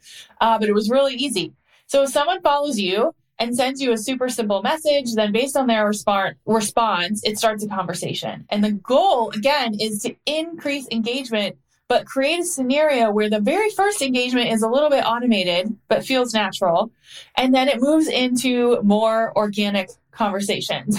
uh, 0.41 0.59
but 0.59 0.69
it 0.69 0.75
was 0.75 0.91
really 0.91 1.15
easy. 1.15 1.55
So 1.87 2.03
if 2.03 2.11
someone 2.11 2.43
follows 2.43 2.79
you 2.79 3.15
and 3.39 3.57
sends 3.57 3.81
you 3.81 3.93
a 3.93 3.99
super 3.99 4.29
simple 4.29 4.63
message, 4.63 5.15
then 5.15 5.33
based 5.33 5.57
on 5.57 5.69
their 5.69 5.87
response, 5.87 6.37
response, 6.45 7.23
it 7.25 7.39
starts 7.39 7.65
a 7.65 7.69
conversation. 7.69 8.45
And 8.51 8.63
the 8.63 8.73
goal, 8.73 9.31
again, 9.31 9.75
is 9.81 10.03
to 10.03 10.15
increase 10.27 10.87
engagement 10.91 11.57
but 11.89 12.07
create 12.07 12.41
a 12.41 12.45
scenario 12.45 13.11
where 13.11 13.31
the 13.31 13.41
very 13.41 13.71
first 13.71 14.03
engagement 14.03 14.51
is 14.51 14.63
a 14.63 14.69
little 14.69 14.91
bit 14.91 15.05
automated, 15.05 15.75
but 15.89 16.05
feels 16.05 16.35
natural. 16.35 16.91
And 17.37 17.55
then 17.55 17.69
it 17.69 17.81
moves 17.81 18.09
into 18.09 18.81
more 18.83 19.37
organic 19.37 19.91
conversations. 20.13 20.99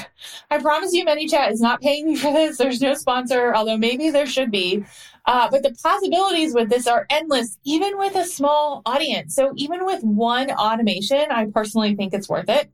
I 0.50 0.58
promise 0.60 0.94
you, 0.94 1.06
ManyChat 1.06 1.52
is 1.52 1.62
not 1.62 1.82
paying 1.82 2.08
me 2.08 2.16
for 2.16 2.34
this. 2.34 2.58
There's 2.58 2.82
no 2.82 2.96
sponsor, 2.96 3.54
although 3.54 3.78
maybe 3.78 4.10
there 4.10 4.26
should 4.26 4.50
be. 4.50 4.84
Uh, 5.26 5.48
but 5.52 5.62
the 5.62 5.76
possibilities 5.84 6.56
with 6.56 6.70
this 6.70 6.88
are 6.88 7.06
endless, 7.12 7.60
even 7.64 7.98
with 8.00 8.16
a 8.16 8.26
small 8.26 8.82
audience. 8.86 9.36
So 9.36 9.54
even 9.58 9.86
with 9.86 10.04
one 10.04 10.50
automation, 10.50 11.26
I 11.30 11.46
personally 11.48 11.96
think 11.96 12.14
it's 12.14 12.28
worth 12.28 12.50
it. 12.50 12.72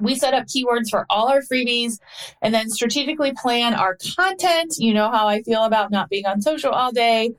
We 0.00 0.14
set 0.14 0.34
up 0.34 0.46
keywords 0.46 0.90
for 0.90 1.06
all 1.10 1.28
our 1.28 1.40
freebies 1.40 1.98
and 2.42 2.54
then 2.54 2.70
strategically 2.70 3.32
plan 3.32 3.74
our 3.74 3.96
content. 4.16 4.74
You 4.78 4.94
know 4.94 5.10
how 5.10 5.28
I 5.28 5.42
feel 5.42 5.64
about 5.64 5.90
not 5.90 6.08
being 6.08 6.26
on 6.26 6.42
social 6.42 6.70
all 6.70 6.92
day. 6.92 7.32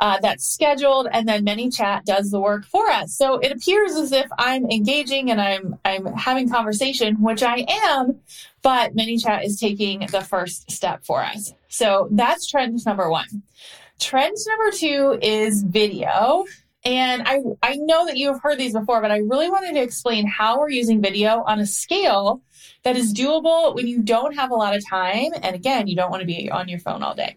Uh, 0.00 0.16
that's 0.20 0.46
scheduled 0.46 1.08
and 1.12 1.28
then 1.28 1.44
ManyChat 1.44 2.04
does 2.04 2.30
the 2.30 2.40
work 2.40 2.64
for 2.64 2.88
us. 2.88 3.16
So 3.16 3.38
it 3.38 3.50
appears 3.50 3.96
as 3.96 4.12
if 4.12 4.26
I'm 4.38 4.70
engaging 4.70 5.30
and 5.30 5.40
I'm, 5.40 5.76
I'm 5.84 6.06
having 6.14 6.48
conversation, 6.48 7.20
which 7.20 7.42
I 7.42 7.66
am, 7.68 8.20
but 8.62 8.94
ManyChat 8.94 9.44
is 9.44 9.58
taking 9.58 10.06
the 10.12 10.20
first 10.20 10.70
step 10.70 11.04
for 11.04 11.24
us. 11.24 11.52
So 11.68 12.08
that's 12.12 12.46
trend 12.46 12.84
number 12.86 13.10
one. 13.10 13.42
Trend 13.98 14.36
number 14.46 14.76
two 14.76 15.18
is 15.20 15.64
video. 15.64 16.44
And 16.84 17.22
I, 17.26 17.42
I 17.62 17.76
know 17.76 18.06
that 18.06 18.16
you 18.16 18.32
have 18.32 18.40
heard 18.40 18.58
these 18.58 18.72
before, 18.72 19.00
but 19.00 19.10
I 19.10 19.18
really 19.18 19.50
wanted 19.50 19.74
to 19.74 19.82
explain 19.82 20.26
how 20.26 20.58
we're 20.58 20.70
using 20.70 21.02
video 21.02 21.42
on 21.42 21.58
a 21.58 21.66
scale 21.66 22.42
that 22.84 22.96
is 22.96 23.12
doable 23.12 23.74
when 23.74 23.86
you 23.86 24.02
don't 24.02 24.34
have 24.34 24.50
a 24.50 24.54
lot 24.54 24.76
of 24.76 24.82
time. 24.88 25.32
And 25.42 25.54
again, 25.54 25.88
you 25.88 25.96
don't 25.96 26.10
want 26.10 26.20
to 26.20 26.26
be 26.26 26.50
on 26.50 26.68
your 26.68 26.78
phone 26.78 27.02
all 27.02 27.14
day. 27.14 27.36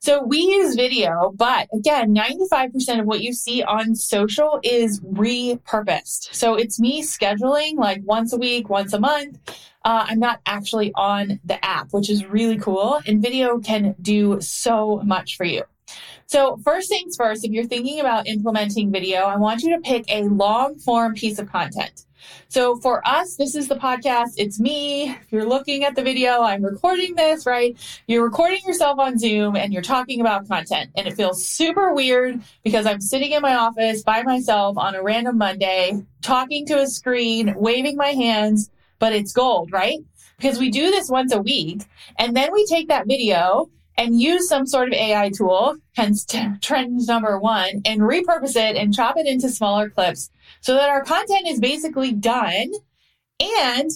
So 0.00 0.22
we 0.22 0.38
use 0.38 0.76
video, 0.76 1.32
but 1.34 1.68
again, 1.72 2.14
95% 2.14 3.00
of 3.00 3.06
what 3.06 3.20
you 3.20 3.32
see 3.32 3.64
on 3.64 3.96
social 3.96 4.60
is 4.62 5.00
repurposed. 5.00 6.32
So 6.32 6.54
it's 6.54 6.78
me 6.78 7.02
scheduling 7.02 7.76
like 7.76 8.02
once 8.04 8.32
a 8.32 8.36
week, 8.36 8.68
once 8.68 8.92
a 8.92 9.00
month. 9.00 9.38
Uh, 9.84 10.06
I'm 10.08 10.20
not 10.20 10.40
actually 10.46 10.92
on 10.94 11.40
the 11.44 11.62
app, 11.64 11.88
which 11.92 12.10
is 12.10 12.24
really 12.26 12.58
cool. 12.58 13.00
And 13.06 13.20
video 13.20 13.58
can 13.58 13.96
do 14.00 14.40
so 14.40 15.00
much 15.04 15.36
for 15.36 15.44
you. 15.44 15.64
So, 16.26 16.58
first 16.58 16.88
things 16.88 17.16
first, 17.16 17.44
if 17.44 17.52
you're 17.52 17.64
thinking 17.64 18.00
about 18.00 18.26
implementing 18.26 18.92
video, 18.92 19.22
I 19.22 19.36
want 19.36 19.62
you 19.62 19.74
to 19.74 19.80
pick 19.80 20.04
a 20.08 20.24
long 20.24 20.74
form 20.74 21.14
piece 21.14 21.38
of 21.38 21.50
content. 21.50 22.04
So, 22.48 22.76
for 22.76 23.06
us, 23.08 23.36
this 23.36 23.54
is 23.54 23.68
the 23.68 23.76
podcast. 23.76 24.34
It's 24.36 24.60
me. 24.60 25.10
If 25.10 25.32
you're 25.32 25.46
looking 25.46 25.84
at 25.84 25.94
the 25.94 26.02
video, 26.02 26.42
I'm 26.42 26.62
recording 26.62 27.14
this, 27.14 27.46
right? 27.46 27.76
You're 28.06 28.24
recording 28.24 28.60
yourself 28.66 28.98
on 28.98 29.18
Zoom 29.18 29.56
and 29.56 29.72
you're 29.72 29.80
talking 29.80 30.20
about 30.20 30.46
content. 30.48 30.90
And 30.96 31.06
it 31.06 31.14
feels 31.14 31.46
super 31.46 31.94
weird 31.94 32.42
because 32.62 32.84
I'm 32.84 33.00
sitting 33.00 33.32
in 33.32 33.40
my 33.40 33.54
office 33.54 34.02
by 34.02 34.22
myself 34.22 34.76
on 34.76 34.94
a 34.94 35.02
random 35.02 35.38
Monday, 35.38 36.04
talking 36.20 36.66
to 36.66 36.78
a 36.80 36.86
screen, 36.86 37.54
waving 37.56 37.96
my 37.96 38.08
hands, 38.08 38.70
but 38.98 39.14
it's 39.14 39.32
gold, 39.32 39.72
right? 39.72 40.00
Because 40.36 40.58
we 40.58 40.70
do 40.70 40.90
this 40.90 41.08
once 41.08 41.32
a 41.32 41.40
week 41.40 41.84
and 42.18 42.36
then 42.36 42.52
we 42.52 42.66
take 42.66 42.88
that 42.88 43.06
video 43.06 43.70
and 43.98 44.18
use 44.20 44.48
some 44.48 44.64
sort 44.64 44.88
of 44.88 44.94
AI 44.94 45.30
tool, 45.30 45.76
hence 45.96 46.24
trend 46.62 47.06
number 47.06 47.38
one, 47.38 47.82
and 47.84 48.00
repurpose 48.00 48.56
it 48.56 48.76
and 48.76 48.94
chop 48.94 49.18
it 49.18 49.26
into 49.26 49.48
smaller 49.48 49.90
clips 49.90 50.30
so 50.60 50.74
that 50.74 50.88
our 50.88 51.02
content 51.02 51.48
is 51.48 51.58
basically 51.58 52.12
done 52.12 52.72
and 53.40 53.90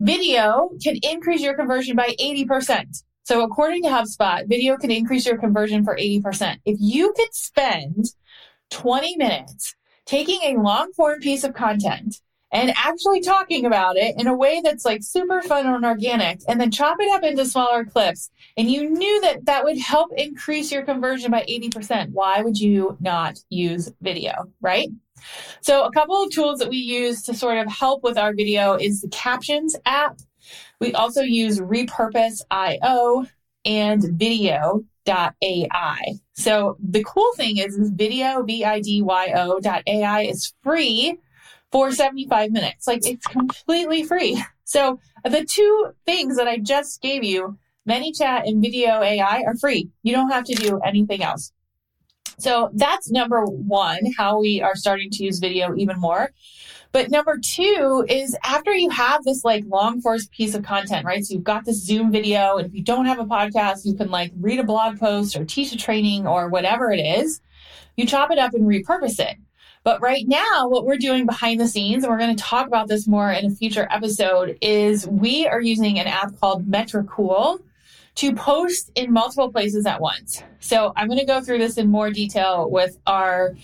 video 0.00 0.70
can 0.82 0.98
increase 1.02 1.42
your 1.42 1.54
conversion 1.54 1.94
by 1.94 2.16
80%. 2.18 3.04
So 3.24 3.42
according 3.42 3.82
to 3.82 3.88
HubSpot, 3.88 4.48
video 4.48 4.76
can 4.76 4.90
increase 4.90 5.26
your 5.26 5.38
conversion 5.38 5.84
for 5.84 5.96
80%. 5.96 6.58
If 6.64 6.78
you 6.80 7.12
could 7.14 7.32
spend 7.34 8.06
20 8.70 9.16
minutes 9.16 9.76
taking 10.06 10.40
a 10.42 10.60
long 10.60 10.92
form 10.94 11.20
piece 11.20 11.44
of 11.44 11.54
content 11.54 12.20
and 12.52 12.70
mm-hmm. 12.70 12.88
actually 12.88 13.20
talking 13.20 13.64
about 13.66 13.96
it 13.96 14.14
in 14.18 14.26
a 14.26 14.34
way 14.34 14.60
that's 14.62 14.84
like 14.84 15.02
super 15.02 15.42
fun 15.42 15.66
and 15.66 15.84
organic 15.84 16.40
and 16.48 16.60
then 16.60 16.70
chop 16.70 16.98
it 17.00 17.10
up 17.12 17.24
into 17.24 17.44
smaller 17.44 17.84
clips 17.84 18.30
and 18.56 18.70
you 18.70 18.88
knew 18.88 19.20
that 19.22 19.44
that 19.46 19.64
would 19.64 19.78
help 19.78 20.10
increase 20.16 20.70
your 20.70 20.82
conversion 20.82 21.30
by 21.30 21.44
80% 21.48 22.10
why 22.10 22.42
would 22.42 22.58
you 22.58 22.96
not 23.00 23.38
use 23.48 23.90
video 24.00 24.50
right? 24.60 24.88
So 25.60 25.84
a 25.84 25.92
couple 25.92 26.20
of 26.22 26.30
tools 26.30 26.58
that 26.58 26.68
we 26.68 26.78
use 26.78 27.22
to 27.22 27.34
sort 27.34 27.58
of 27.58 27.68
help 27.68 28.02
with 28.02 28.18
our 28.18 28.34
video 28.34 28.74
is 28.74 29.00
the 29.00 29.08
captions 29.08 29.76
app. 29.86 30.18
We 30.80 30.92
also 30.94 31.22
use 31.22 31.60
repurpose 31.60 32.40
io 32.50 33.26
and 33.64 34.02
vidyo.ai 34.02 34.92
so 36.34 36.76
the 36.82 37.04
cool 37.04 37.32
thing 37.36 37.58
is, 37.58 37.76
is 37.76 37.90
video 37.90 38.42
v-i-d-y-o 38.42 39.60
ai 39.86 40.22
is 40.22 40.52
free 40.64 41.18
for 41.72 41.90
75 41.90 42.52
minutes. 42.52 42.86
Like 42.86 43.06
it's 43.06 43.26
completely 43.26 44.04
free. 44.04 44.42
So 44.64 45.00
the 45.24 45.44
two 45.44 45.92
things 46.06 46.36
that 46.36 46.46
I 46.46 46.58
just 46.58 47.02
gave 47.02 47.24
you, 47.24 47.58
ManyChat 47.88 48.46
and 48.48 48.62
Vidyo 48.62 49.02
AI 49.02 49.42
are 49.46 49.56
free. 49.56 49.90
You 50.02 50.14
don't 50.14 50.30
have 50.30 50.44
to 50.44 50.54
do 50.54 50.78
anything 50.84 51.22
else. 51.22 51.52
So 52.38 52.70
that's 52.74 53.10
number 53.10 53.44
one, 53.44 54.00
how 54.16 54.40
we 54.40 54.60
are 54.62 54.74
starting 54.74 55.10
to 55.10 55.24
use 55.24 55.38
video 55.38 55.74
even 55.76 55.98
more. 55.98 56.30
But 56.92 57.10
number 57.10 57.38
two 57.42 58.04
is 58.08 58.36
after 58.44 58.72
you 58.72 58.90
have 58.90 59.24
this 59.24 59.44
like 59.44 59.64
long 59.66 60.00
force 60.00 60.26
piece 60.26 60.54
of 60.54 60.62
content, 60.62 61.06
right? 61.06 61.24
So 61.24 61.34
you've 61.34 61.44
got 61.44 61.64
this 61.64 61.82
Zoom 61.84 62.12
video, 62.12 62.58
and 62.58 62.66
if 62.66 62.74
you 62.74 62.82
don't 62.82 63.06
have 63.06 63.18
a 63.18 63.24
podcast, 63.24 63.84
you 63.84 63.94
can 63.94 64.10
like 64.10 64.32
read 64.38 64.58
a 64.58 64.64
blog 64.64 64.98
post 64.98 65.36
or 65.36 65.44
teach 65.44 65.72
a 65.72 65.76
training 65.76 66.26
or 66.26 66.48
whatever 66.48 66.92
it 66.92 67.00
is. 67.00 67.40
You 67.96 68.06
chop 68.06 68.30
it 68.30 68.38
up 68.38 68.54
and 68.54 68.64
repurpose 68.64 69.18
it. 69.18 69.36
But 69.84 70.00
right 70.00 70.26
now, 70.28 70.68
what 70.68 70.86
we're 70.86 70.96
doing 70.96 71.26
behind 71.26 71.60
the 71.60 71.66
scenes, 71.66 72.04
and 72.04 72.12
we're 72.12 72.18
going 72.18 72.36
to 72.36 72.42
talk 72.42 72.66
about 72.66 72.88
this 72.88 73.08
more 73.08 73.32
in 73.32 73.46
a 73.46 73.50
future 73.50 73.88
episode, 73.90 74.56
is 74.60 75.08
we 75.08 75.46
are 75.46 75.60
using 75.60 75.98
an 75.98 76.06
app 76.06 76.38
called 76.38 76.70
Metricool 76.70 77.60
to 78.16 78.34
post 78.34 78.92
in 78.94 79.12
multiple 79.12 79.50
places 79.50 79.86
at 79.86 80.00
once. 80.00 80.42
So 80.60 80.92
I'm 80.96 81.08
going 81.08 81.18
to 81.18 81.26
go 81.26 81.40
through 81.40 81.58
this 81.58 81.78
in 81.78 81.88
more 81.88 82.10
detail 82.10 82.70
with 82.70 82.98
our 83.06 83.56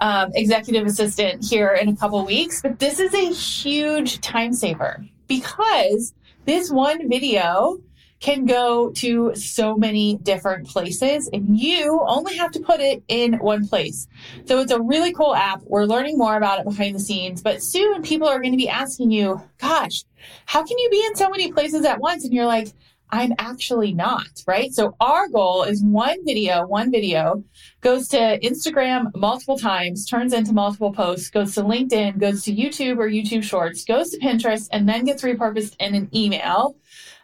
um, 0.00 0.30
executive 0.34 0.86
assistant 0.86 1.44
here 1.44 1.70
in 1.70 1.88
a 1.88 1.96
couple 1.96 2.24
weeks. 2.24 2.62
But 2.62 2.78
this 2.78 2.98
is 2.98 3.12
a 3.14 3.32
huge 3.32 4.20
time 4.20 4.52
saver 4.52 5.04
because 5.26 6.14
this 6.44 6.70
one 6.70 7.08
video 7.08 7.80
can 8.20 8.46
go 8.46 8.90
to 8.92 9.34
so 9.34 9.76
many 9.76 10.16
different 10.18 10.66
places 10.66 11.28
and 11.32 11.58
you 11.58 12.00
only 12.06 12.36
have 12.36 12.50
to 12.52 12.60
put 12.60 12.80
it 12.80 13.02
in 13.08 13.34
one 13.34 13.68
place. 13.68 14.08
So 14.46 14.60
it's 14.60 14.72
a 14.72 14.80
really 14.80 15.12
cool 15.12 15.34
app. 15.34 15.62
We're 15.64 15.84
learning 15.84 16.18
more 16.18 16.36
about 16.36 16.60
it 16.60 16.64
behind 16.64 16.94
the 16.94 17.00
scenes, 17.00 17.42
but 17.42 17.62
soon 17.62 18.02
people 18.02 18.28
are 18.28 18.40
going 18.40 18.52
to 18.52 18.58
be 18.58 18.68
asking 18.68 19.10
you, 19.10 19.40
gosh, 19.58 20.04
how 20.46 20.64
can 20.64 20.78
you 20.78 20.88
be 20.90 21.04
in 21.06 21.16
so 21.16 21.28
many 21.28 21.52
places 21.52 21.84
at 21.84 22.00
once? 22.00 22.24
And 22.24 22.32
you're 22.32 22.46
like, 22.46 22.68
I'm 23.10 23.34
actually 23.38 23.94
not, 23.94 24.42
right? 24.46 24.72
So 24.72 24.96
our 24.98 25.28
goal 25.28 25.62
is 25.62 25.82
one 25.82 26.24
video, 26.24 26.66
one 26.66 26.90
video 26.90 27.44
goes 27.80 28.08
to 28.08 28.38
Instagram 28.40 29.14
multiple 29.14 29.56
times, 29.56 30.06
turns 30.06 30.32
into 30.32 30.52
multiple 30.52 30.92
posts, 30.92 31.30
goes 31.30 31.54
to 31.54 31.62
LinkedIn, 31.62 32.18
goes 32.18 32.42
to 32.44 32.54
YouTube 32.54 32.98
or 32.98 33.08
YouTube 33.08 33.44
Shorts, 33.44 33.84
goes 33.84 34.10
to 34.10 34.18
Pinterest, 34.18 34.68
and 34.72 34.88
then 34.88 35.04
gets 35.04 35.22
repurposed 35.22 35.76
in 35.78 35.94
an 35.94 36.08
email 36.14 36.76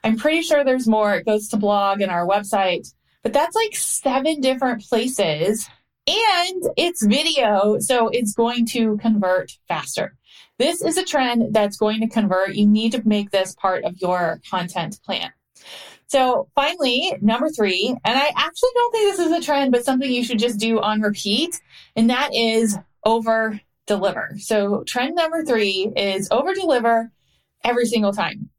I'm 0.04 0.16
pretty 0.16 0.42
sure 0.42 0.64
there's 0.64 0.88
more. 0.88 1.14
It 1.14 1.26
goes 1.26 1.49
to 1.49 1.56
blog 1.56 2.00
and 2.00 2.11
our 2.11 2.26
website, 2.26 2.92
but 3.23 3.32
that's 3.32 3.54
like 3.54 3.76
seven 3.76 4.40
different 4.40 4.82
places 4.82 5.68
and 6.06 6.62
it's 6.76 7.04
video. 7.04 7.78
So 7.78 8.09
it's 8.09 8.35
going 8.35 8.66
to 8.66 8.97
convert 8.99 9.52
faster. 9.68 10.16
This 10.59 10.82
is 10.82 10.97
a 10.97 11.04
trend 11.04 11.54
that's 11.54 11.76
going 11.76 12.00
to 12.00 12.09
convert. 12.09 12.54
You 12.54 12.66
need 12.66 12.92
to 12.92 13.06
make 13.06 13.30
this 13.30 13.54
part 13.54 13.85
of 13.85 14.00
your 14.00 14.40
content 14.49 15.00
plan. 15.04 15.32
So 16.09 16.49
finally, 16.54 17.16
number 17.23 17.49
three, 17.49 17.88
and 18.04 18.18
I 18.18 18.30
actually 18.37 18.71
don't 18.75 18.92
think 18.92 19.16
this 19.16 19.26
is 19.26 19.32
a 19.32 19.40
trend, 19.40 19.73
but 19.73 19.85
something 19.85 20.11
you 20.11 20.25
should 20.25 20.38
just 20.38 20.61
do 20.61 20.78
on 20.78 21.00
repeat, 21.00 21.59
and 21.97 22.11
that 22.11 22.35
is 22.35 22.78
over 23.04 23.59
deliver. 23.87 24.35
So 24.38 24.85
trend 24.85 25.14
number 25.14 25.42
three 25.42 25.90
is 25.97 26.28
over 26.30 26.52
deliver 26.52 27.11
every 27.64 27.87
single 27.87 28.12
time. 28.12 28.50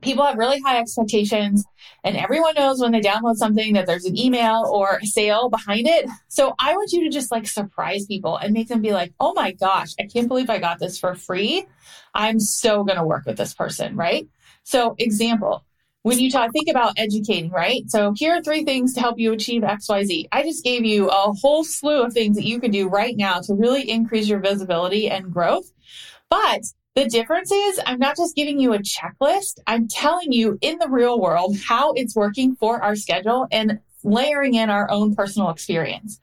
People 0.00 0.24
have 0.24 0.36
really 0.36 0.60
high 0.60 0.78
expectations 0.78 1.64
and 2.04 2.16
everyone 2.16 2.54
knows 2.54 2.80
when 2.80 2.92
they 2.92 3.00
download 3.00 3.36
something 3.36 3.74
that 3.74 3.86
there's 3.86 4.04
an 4.04 4.18
email 4.18 4.64
or 4.72 5.00
a 5.02 5.06
sale 5.06 5.48
behind 5.48 5.86
it. 5.86 6.08
So 6.28 6.54
I 6.58 6.74
want 6.74 6.92
you 6.92 7.04
to 7.04 7.10
just 7.10 7.30
like 7.30 7.46
surprise 7.46 8.06
people 8.06 8.36
and 8.36 8.52
make 8.52 8.68
them 8.68 8.82
be 8.82 8.92
like, 8.92 9.12
oh 9.20 9.32
my 9.34 9.52
gosh, 9.52 9.92
I 9.98 10.04
can't 10.04 10.28
believe 10.28 10.50
I 10.50 10.58
got 10.58 10.78
this 10.78 10.98
for 10.98 11.14
free. 11.14 11.66
I'm 12.14 12.40
so 12.40 12.84
going 12.84 12.98
to 12.98 13.04
work 13.04 13.26
with 13.26 13.36
this 13.36 13.54
person, 13.54 13.96
right? 13.96 14.28
So, 14.64 14.96
example, 14.98 15.64
when 16.02 16.18
you 16.20 16.30
talk, 16.30 16.52
think 16.52 16.68
about 16.68 16.94
educating, 16.96 17.50
right? 17.50 17.82
So 17.88 18.12
here 18.16 18.36
are 18.36 18.42
three 18.42 18.64
things 18.64 18.94
to 18.94 19.00
help 19.00 19.18
you 19.18 19.32
achieve 19.32 19.62
XYZ. 19.62 20.28
I 20.30 20.42
just 20.44 20.62
gave 20.62 20.84
you 20.84 21.08
a 21.08 21.32
whole 21.32 21.64
slew 21.64 22.02
of 22.02 22.12
things 22.12 22.36
that 22.36 22.44
you 22.44 22.60
can 22.60 22.70
do 22.70 22.88
right 22.88 23.16
now 23.16 23.40
to 23.40 23.54
really 23.54 23.90
increase 23.90 24.28
your 24.28 24.38
visibility 24.38 25.10
and 25.10 25.32
growth. 25.32 25.72
But 26.30 26.62
the 26.96 27.04
difference 27.04 27.52
is 27.52 27.78
I'm 27.84 27.98
not 27.98 28.16
just 28.16 28.34
giving 28.34 28.58
you 28.58 28.72
a 28.72 28.78
checklist. 28.78 29.60
I'm 29.66 29.86
telling 29.86 30.32
you 30.32 30.58
in 30.62 30.78
the 30.78 30.88
real 30.88 31.20
world 31.20 31.56
how 31.68 31.92
it's 31.92 32.16
working 32.16 32.56
for 32.56 32.82
our 32.82 32.96
schedule 32.96 33.46
and 33.52 33.78
layering 34.02 34.54
in 34.54 34.70
our 34.70 34.90
own 34.90 35.14
personal 35.14 35.50
experience. 35.50 36.20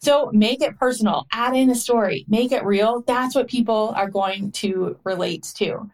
So 0.00 0.30
make 0.32 0.60
it 0.60 0.78
personal, 0.78 1.26
add 1.32 1.54
in 1.54 1.70
a 1.70 1.74
story, 1.74 2.24
make 2.28 2.52
it 2.52 2.64
real. 2.64 3.02
That's 3.06 3.34
what 3.34 3.48
people 3.48 3.92
are 3.96 4.08
going 4.08 4.52
to 4.52 4.96
relate 5.04 5.44
to. 5.56 5.88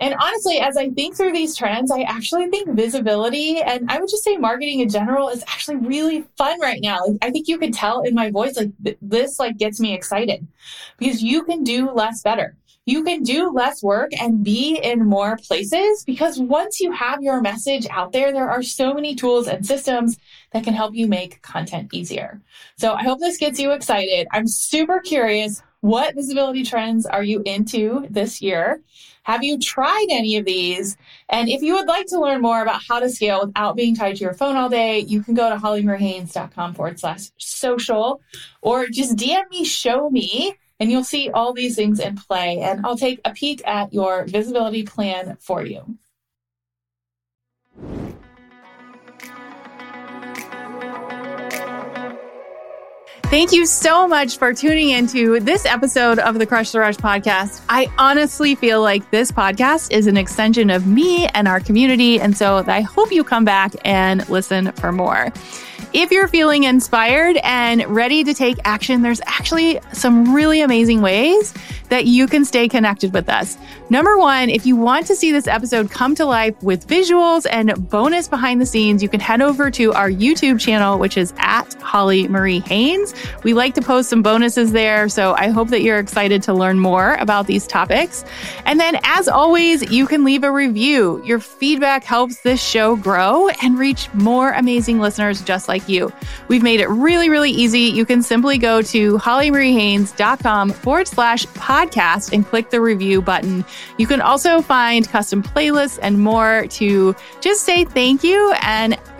And 0.00 0.14
honestly, 0.20 0.58
as 0.58 0.76
I 0.76 0.90
think 0.90 1.16
through 1.16 1.32
these 1.32 1.56
trends, 1.56 1.90
I 1.90 2.02
actually 2.02 2.48
think 2.50 2.70
visibility 2.70 3.60
and 3.60 3.90
I 3.90 3.98
would 3.98 4.10
just 4.10 4.24
say 4.24 4.36
marketing 4.36 4.80
in 4.80 4.88
general 4.88 5.28
is 5.28 5.42
actually 5.48 5.76
really 5.76 6.24
fun 6.36 6.60
right 6.60 6.80
now. 6.80 6.98
I 7.22 7.30
think 7.30 7.48
you 7.48 7.58
can 7.58 7.72
tell 7.72 8.02
in 8.02 8.14
my 8.14 8.30
voice, 8.30 8.56
like 8.56 8.70
this 9.02 9.38
like 9.40 9.56
gets 9.56 9.80
me 9.80 9.94
excited 9.94 10.46
because 10.98 11.22
you 11.22 11.42
can 11.44 11.64
do 11.64 11.90
less 11.90 12.22
better 12.22 12.56
you 12.86 13.02
can 13.02 13.22
do 13.22 13.50
less 13.50 13.82
work 13.82 14.10
and 14.20 14.44
be 14.44 14.76
in 14.76 15.06
more 15.06 15.36
places 15.36 16.04
because 16.04 16.38
once 16.38 16.80
you 16.80 16.92
have 16.92 17.22
your 17.22 17.40
message 17.40 17.86
out 17.90 18.12
there, 18.12 18.32
there 18.32 18.50
are 18.50 18.62
so 18.62 18.92
many 18.92 19.14
tools 19.14 19.48
and 19.48 19.64
systems 19.64 20.18
that 20.52 20.64
can 20.64 20.74
help 20.74 20.94
you 20.94 21.06
make 21.06 21.40
content 21.42 21.94
easier. 21.94 22.40
So 22.76 22.92
I 22.92 23.02
hope 23.02 23.20
this 23.20 23.38
gets 23.38 23.58
you 23.58 23.72
excited. 23.72 24.26
I'm 24.32 24.46
super 24.46 25.00
curious. 25.00 25.62
What 25.80 26.14
visibility 26.14 26.62
trends 26.64 27.06
are 27.06 27.22
you 27.22 27.42
into 27.44 28.06
this 28.10 28.42
year? 28.42 28.82
Have 29.24 29.42
you 29.42 29.58
tried 29.58 30.06
any 30.10 30.36
of 30.36 30.44
these? 30.44 30.98
And 31.30 31.48
if 31.48 31.62
you 31.62 31.74
would 31.74 31.86
like 31.86 32.06
to 32.08 32.20
learn 32.20 32.42
more 32.42 32.60
about 32.60 32.82
how 32.86 33.00
to 33.00 33.08
scale 33.08 33.46
without 33.46 33.76
being 33.76 33.96
tied 33.96 34.16
to 34.16 34.22
your 34.22 34.34
phone 34.34 34.56
all 34.56 34.68
day, 34.68 34.98
you 34.98 35.22
can 35.22 35.34
go 35.34 35.48
to 35.48 35.56
hollymariehaynes.com 35.56 36.74
forward 36.74 37.00
slash 37.00 37.30
social 37.38 38.20
or 38.60 38.86
just 38.88 39.16
DM 39.16 39.48
me, 39.50 39.64
show 39.64 40.10
me 40.10 40.58
and 40.84 40.92
you'll 40.92 41.02
see 41.02 41.30
all 41.30 41.54
these 41.54 41.76
things 41.76 41.98
in 41.98 42.14
play. 42.14 42.60
And 42.60 42.84
I'll 42.84 42.98
take 42.98 43.18
a 43.24 43.30
peek 43.30 43.66
at 43.66 43.94
your 43.94 44.26
visibility 44.26 44.82
plan 44.82 45.38
for 45.40 45.64
you. 45.64 45.96
Thank 53.30 53.52
you 53.52 53.64
so 53.64 54.06
much 54.06 54.36
for 54.36 54.52
tuning 54.52 54.90
into 54.90 55.40
this 55.40 55.64
episode 55.64 56.18
of 56.18 56.38
the 56.38 56.44
Crush 56.44 56.72
the 56.72 56.80
Rush 56.80 56.96
podcast. 56.96 57.62
I 57.70 57.90
honestly 57.96 58.54
feel 58.54 58.82
like 58.82 59.10
this 59.10 59.32
podcast 59.32 59.90
is 59.90 60.06
an 60.06 60.18
extension 60.18 60.68
of 60.68 60.86
me 60.86 61.28
and 61.28 61.48
our 61.48 61.60
community. 61.60 62.20
And 62.20 62.36
so 62.36 62.62
I 62.66 62.82
hope 62.82 63.10
you 63.10 63.24
come 63.24 63.46
back 63.46 63.72
and 63.86 64.28
listen 64.28 64.70
for 64.72 64.92
more. 64.92 65.32
If 65.94 66.10
you're 66.10 66.26
feeling 66.26 66.64
inspired 66.64 67.36
and 67.44 67.86
ready 67.86 68.24
to 68.24 68.34
take 68.34 68.58
action, 68.64 69.02
there's 69.02 69.20
actually 69.26 69.78
some 69.92 70.34
really 70.34 70.60
amazing 70.60 71.02
ways 71.02 71.54
that 71.88 72.06
you 72.06 72.26
can 72.26 72.44
stay 72.44 72.68
connected 72.68 73.12
with 73.12 73.28
us. 73.28 73.56
Number 73.90 74.18
one, 74.18 74.48
if 74.48 74.66
you 74.66 74.74
want 74.74 75.06
to 75.06 75.14
see 75.14 75.30
this 75.30 75.46
episode 75.46 75.92
come 75.92 76.16
to 76.16 76.24
life 76.24 76.60
with 76.64 76.88
visuals 76.88 77.46
and 77.48 77.88
bonus 77.88 78.26
behind 78.26 78.60
the 78.60 78.66
scenes, 78.66 79.04
you 79.04 79.08
can 79.08 79.20
head 79.20 79.40
over 79.40 79.70
to 79.70 79.92
our 79.92 80.10
YouTube 80.10 80.58
channel, 80.58 80.98
which 80.98 81.16
is 81.16 81.32
at 81.36 81.74
Holly 81.74 82.26
Marie 82.26 82.58
Haynes. 82.60 83.14
We 83.44 83.54
like 83.54 83.74
to 83.74 83.80
post 83.80 84.08
some 84.08 84.22
bonuses 84.22 84.72
there. 84.72 85.08
So 85.08 85.34
I 85.34 85.50
hope 85.50 85.68
that 85.68 85.82
you're 85.82 86.00
excited 86.00 86.42
to 86.44 86.54
learn 86.54 86.80
more 86.80 87.14
about 87.20 87.46
these 87.46 87.68
topics. 87.68 88.24
And 88.64 88.80
then, 88.80 88.98
as 89.04 89.28
always, 89.28 89.88
you 89.92 90.08
can 90.08 90.24
leave 90.24 90.42
a 90.42 90.50
review. 90.50 91.22
Your 91.24 91.38
feedback 91.38 92.02
helps 92.02 92.40
this 92.40 92.60
show 92.60 92.96
grow 92.96 93.48
and 93.62 93.78
reach 93.78 94.12
more 94.14 94.52
amazing 94.52 94.98
listeners 94.98 95.40
just 95.42 95.68
like 95.68 95.83
you. 95.88 96.12
We've 96.48 96.62
made 96.62 96.80
it 96.80 96.88
really, 96.88 97.28
really 97.28 97.50
easy. 97.50 97.80
You 97.80 98.04
can 98.04 98.22
simply 98.22 98.58
go 98.58 98.82
to 98.82 99.18
hollymariehaynes.com 99.18 100.70
forward 100.70 101.08
slash 101.08 101.46
podcast 101.46 102.32
and 102.32 102.46
click 102.46 102.70
the 102.70 102.80
review 102.80 103.22
button. 103.22 103.64
You 103.98 104.06
can 104.06 104.20
also 104.20 104.60
find 104.60 105.08
custom 105.08 105.42
playlists 105.42 105.98
and 106.02 106.20
more 106.20 106.66
to 106.68 107.14
just 107.40 107.64
say 107.64 107.84
thank 107.84 108.24
you 108.24 108.54
and 108.62 108.98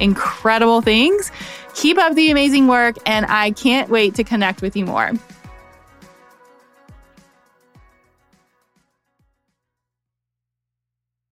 incredible 0.00 0.80
things. 0.80 1.30
Keep 1.74 1.98
up 1.98 2.14
the 2.14 2.30
amazing 2.30 2.66
work, 2.66 2.96
and 3.06 3.26
I 3.26 3.52
can't 3.52 3.88
wait 3.88 4.14
to 4.16 4.24
connect 4.24 4.62
with 4.62 4.76
you 4.76 4.84
more. 4.84 5.12